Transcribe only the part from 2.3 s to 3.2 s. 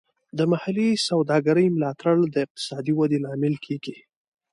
د اقتصادي ودې